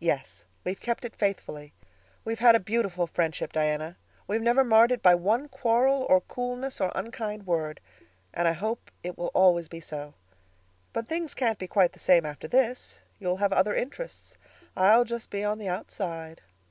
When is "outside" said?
15.68-16.40